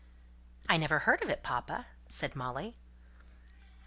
[0.67, 2.75] "I never heard of it, papa!" said Molly.